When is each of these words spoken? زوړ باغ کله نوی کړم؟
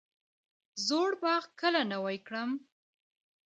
زوړ 0.85 1.11
باغ 1.21 1.43
کله 1.61 1.81
نوی 1.91 2.17
کړم؟ 2.27 2.49